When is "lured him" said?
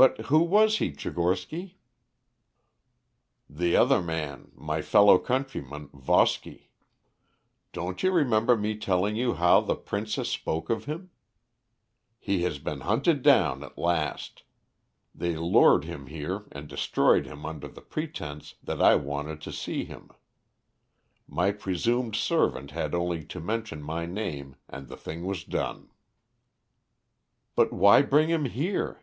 15.36-16.06